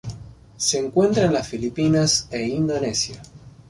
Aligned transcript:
Se 0.57 0.79
encuentra 0.79 1.25
en 1.25 1.33
las 1.33 1.47
Filipinas 1.47 2.27
e 2.31 2.41
Indonesia. 2.47 3.21